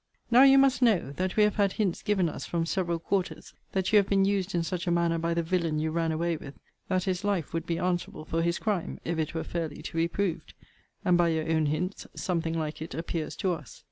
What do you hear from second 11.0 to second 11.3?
And, by